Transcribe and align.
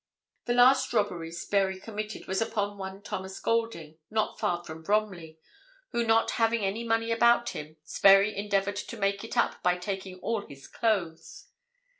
The 0.45 0.55
last 0.55 0.91
robbery 0.93 1.31
Sperry 1.31 1.79
committed 1.79 2.25
was 2.27 2.41
upon 2.41 2.79
one 2.79 3.03
Thomas 3.03 3.39
Golding, 3.39 3.99
not 4.09 4.39
far 4.39 4.63
from 4.63 4.81
Bromley, 4.81 5.37
who 5.91 6.03
not 6.03 6.31
having 6.41 6.63
any 6.65 6.83
money 6.83 7.11
about 7.11 7.49
him, 7.49 7.77
Sperry 7.83 8.35
endeavoured 8.35 8.77
to 8.77 8.97
make 8.97 9.23
it 9.23 9.37
up 9.37 9.61
by 9.61 9.77
taking 9.77 10.15
all 10.17 10.41
his 10.47 10.67
clothes. 10.67 11.49